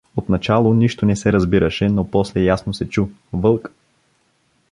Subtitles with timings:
[0.15, 3.71] Отначало нищо не се разбираше, но после ясно се чу: Вълк!